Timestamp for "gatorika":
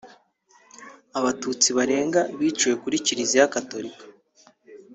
3.53-4.03